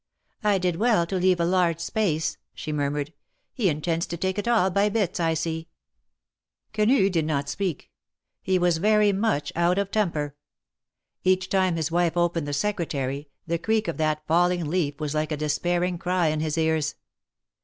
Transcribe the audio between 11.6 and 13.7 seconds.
his wife opened the Secretary, the